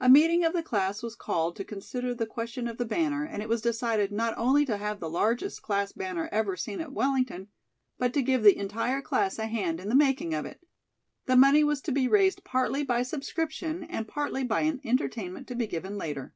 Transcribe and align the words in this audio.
A 0.00 0.08
meeting 0.08 0.46
of 0.46 0.54
the 0.54 0.62
class 0.62 1.02
was 1.02 1.14
called 1.14 1.56
to 1.56 1.62
consider 1.64 2.14
the 2.14 2.24
question 2.24 2.66
of 2.66 2.78
the 2.78 2.86
banner 2.86 3.26
and 3.26 3.42
it 3.42 3.50
was 3.50 3.60
decided 3.60 4.10
not 4.10 4.32
only 4.38 4.64
to 4.64 4.78
have 4.78 4.98
the 4.98 5.10
largest 5.10 5.60
class 5.60 5.92
banner 5.92 6.26
ever 6.32 6.56
seen 6.56 6.80
at 6.80 6.94
Wellington, 6.94 7.48
but 7.98 8.14
to 8.14 8.22
give 8.22 8.42
the 8.44 8.56
entire 8.56 9.02
class 9.02 9.38
a 9.38 9.48
hand 9.48 9.78
in 9.78 9.90
the 9.90 9.94
making 9.94 10.32
of 10.32 10.46
it. 10.46 10.62
The 11.26 11.36
money 11.36 11.64
was 11.64 11.82
to 11.82 11.92
be 11.92 12.08
raised 12.08 12.44
partly 12.44 12.82
by 12.82 13.02
subscription 13.02 13.84
and 13.84 14.08
partly 14.08 14.42
by 14.42 14.62
an 14.62 14.80
entertainment 14.84 15.46
to 15.48 15.54
be 15.54 15.66
given 15.66 15.98
later. 15.98 16.32